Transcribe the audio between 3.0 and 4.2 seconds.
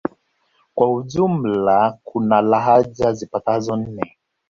zipatazo nne